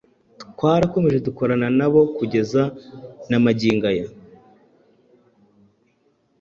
Twarakomeje 0.53 1.17
dukorana 1.27 1.67
na 1.79 1.87
bo 1.91 2.01
kugeza 2.17 2.61
na 3.29 3.37
magigingo 3.43 3.85
aya 3.91 4.07